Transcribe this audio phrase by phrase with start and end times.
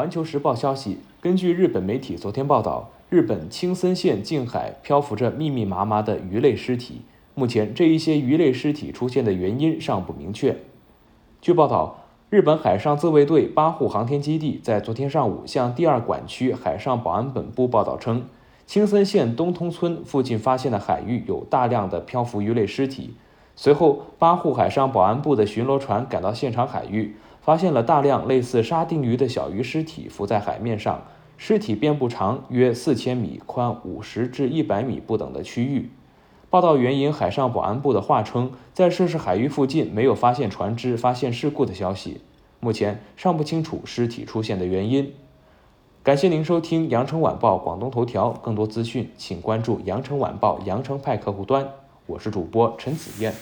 [0.00, 7.02] 环球时报消息，根据日本媒体昨天报道，日本青森县近海漂浮着密密麻麻的鱼类尸体。
[7.34, 10.56] 目前，这一些鱼类尸体出现的原因尚不明确。
[11.42, 18.24] 据报道，日本海上自卫队八户航天基地在昨天上午向第二管区海上保安本部报道称，
[18.64, 23.12] 青森县东通村附近发现的海域有大量的漂浮鱼类尸体。
[23.54, 27.16] 随后，八户海上保安部的巡逻船赶到现场海域。
[27.50, 31.02] 发现了大量类似沙丁鱼的小鱼尸体浮在海面上，
[31.36, 35.90] 尸体遍布长约四千米、宽五十至一百米不等的区域。
[36.48, 42.20] 报道援引海上保安部的话称，在涉事海域附近没有发现船只发现事故的消息，
[42.60, 45.12] 目前尚不清楚尸体出现的原因。
[46.04, 51.68] 感谢您收听羊城晚报广东头条，更多资讯请关注羊城晚报羊城派客户端。
[52.06, 53.34] 我是主播陈子燕。